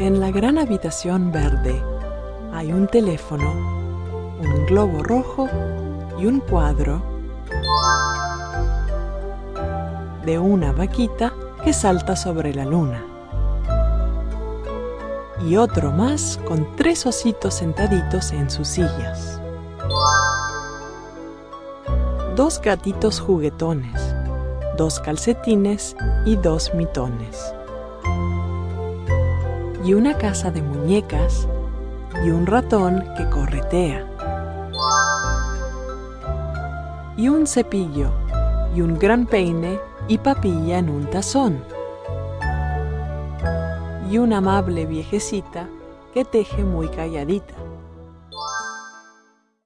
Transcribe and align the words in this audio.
En 0.00 0.18
la 0.18 0.30
gran 0.30 0.56
habitación 0.56 1.30
verde 1.30 1.78
hay 2.54 2.72
un 2.72 2.86
teléfono, 2.86 3.52
un 4.40 4.64
globo 4.64 5.02
rojo 5.02 5.46
y 6.18 6.24
un 6.24 6.40
cuadro 6.40 7.02
de 10.24 10.38
una 10.38 10.72
vaquita 10.72 11.34
que 11.62 11.74
salta 11.74 12.16
sobre 12.16 12.54
la 12.54 12.64
luna. 12.64 13.04
Y 15.46 15.58
otro 15.58 15.92
más 15.92 16.40
con 16.48 16.76
tres 16.76 17.04
ositos 17.04 17.52
sentaditos 17.52 18.32
en 18.32 18.48
sus 18.48 18.68
sillas. 18.68 19.38
Dos 22.36 22.58
gatitos 22.62 23.20
juguetones, 23.20 24.14
dos 24.78 24.98
calcetines 24.98 25.94
y 26.24 26.36
dos 26.36 26.72
mitones. 26.72 27.54
Y 29.84 29.94
una 29.94 30.16
casa 30.18 30.50
de 30.50 30.62
muñecas 30.62 31.48
y 32.24 32.30
un 32.30 32.46
ratón 32.46 33.04
que 33.16 33.28
corretea. 33.30 34.06
Y 37.16 37.28
un 37.28 37.46
cepillo 37.46 38.10
y 38.74 38.82
un 38.82 38.98
gran 38.98 39.26
peine 39.26 39.78
y 40.08 40.18
papilla 40.18 40.78
en 40.78 40.90
un 40.90 41.06
tazón. 41.06 41.62
Y 44.10 44.18
una 44.18 44.38
amable 44.38 44.86
viejecita 44.86 45.68
que 46.12 46.24
teje 46.24 46.64
muy 46.64 46.88
calladita. 46.88 47.54